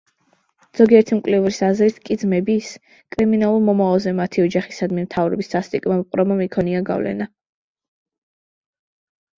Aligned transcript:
ზოგიერთი 0.77 1.17
მკვლევარის 1.17 1.59
აზრით 1.67 1.99
კი 2.09 2.17
ძმების 2.21 2.71
კრიმინალურ 3.17 3.61
მომავალზე 3.67 4.15
მათი 4.21 4.45
ოჯახისადმი 4.47 5.05
მთავრობის 5.05 5.53
სასტიკმა 5.57 6.01
მოპყრობამ 6.01 6.43
იქონია 6.49 6.85
გავლენა. 6.91 7.31